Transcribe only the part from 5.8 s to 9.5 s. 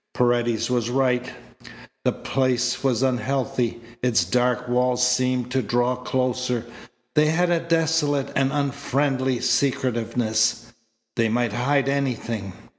closer. They had a desolate and unfriendly